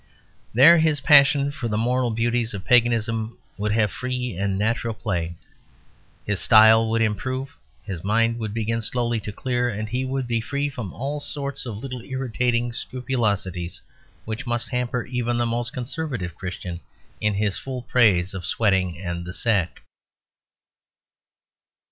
[0.51, 5.35] There his passion for the moral beauties of paganism would have free and natural play;
[6.25, 10.41] his style would improve; his mind would begin slowly to clear; and he would be
[10.41, 13.79] free from all sorts of little irritating scrupulosities
[14.25, 16.79] which must hamper even the most Conservative Christian
[17.19, 19.83] in his full praise of sweating and the sack.